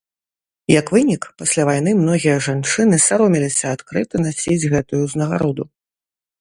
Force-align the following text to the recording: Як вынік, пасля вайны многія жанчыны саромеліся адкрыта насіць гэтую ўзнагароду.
Як 0.79 0.87
вынік, 0.95 1.27
пасля 1.41 1.65
вайны 1.69 1.91
многія 1.99 2.33
жанчыны 2.47 3.01
саромеліся 3.07 3.65
адкрыта 3.77 4.15
насіць 4.25 4.69
гэтую 4.75 5.01
ўзнагароду. 5.07 5.63